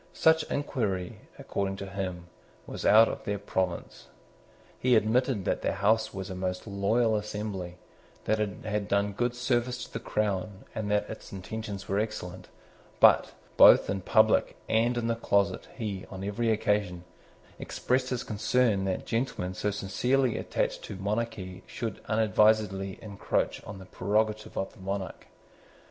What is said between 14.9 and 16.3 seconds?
in the closet, he, on